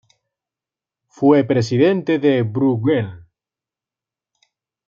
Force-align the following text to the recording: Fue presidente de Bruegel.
Fue 1.09 1.43
presidente 1.43 2.17
de 2.17 2.41
Bruegel. 2.41 3.23